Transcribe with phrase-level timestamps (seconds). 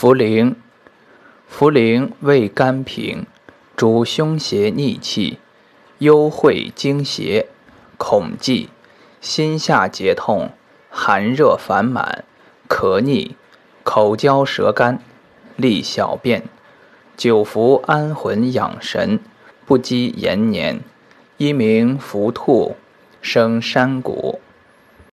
[0.00, 0.54] 茯苓，
[1.54, 3.26] 茯苓味甘平，
[3.76, 5.38] 主胸胁逆气、
[5.98, 7.48] 幽会惊邪、
[7.98, 8.70] 恐悸、
[9.20, 10.52] 心下结痛、
[10.88, 12.24] 寒热烦满、
[12.66, 13.36] 咳逆、
[13.82, 15.02] 口焦舌干、
[15.56, 16.44] 利小便。
[17.18, 19.20] 久服安魂养神，
[19.66, 20.80] 不积延年。
[21.36, 22.74] 一名伏兔，
[23.20, 24.39] 生山谷。